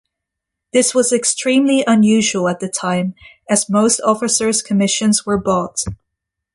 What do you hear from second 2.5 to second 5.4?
the time as most officers' commissions were